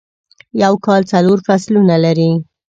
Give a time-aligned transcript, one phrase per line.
[0.63, 2.31] یوکال څلورفصلونه لري..